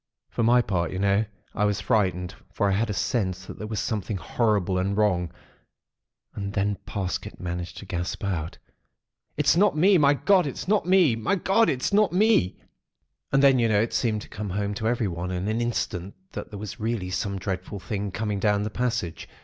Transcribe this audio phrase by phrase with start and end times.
[0.31, 3.67] "For my part, you know, I was frightened; for I had a sense that there
[3.67, 5.31] was something horrible and wrong.
[6.33, 8.57] And then Parsket managed to gasp out:—
[9.37, 9.99] "'It's not me!
[9.99, 10.47] My God!
[10.47, 11.15] It's not me!
[11.15, 11.69] My God!
[11.69, 12.57] It's not me.'
[13.31, 16.49] "And then, you know, it seemed to come home to everyone in an instant that
[16.49, 19.29] there was really some dreadful thing coming down the passage.